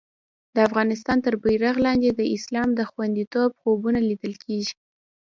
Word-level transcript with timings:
د 0.55 0.57
افغانستان 0.67 1.17
تر 1.25 1.33
بېرغ 1.43 1.75
لاندې 1.85 2.09
د 2.13 2.21
اسلام 2.35 2.69
د 2.75 2.81
خوندیتوب 2.91 3.49
خوبونه 3.61 3.99
لیدل 4.09 4.33
کېږي. 4.45 4.75